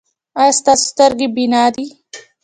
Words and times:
ایا 0.39 0.53
ستاسو 0.59 0.85
سترګې 0.91 1.27
بینا 1.35 1.63
دي؟ 1.75 1.85